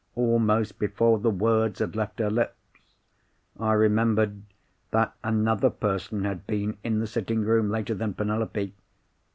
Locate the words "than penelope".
7.93-8.73